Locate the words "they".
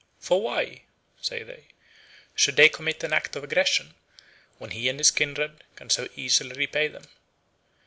1.43-1.65, 2.55-2.69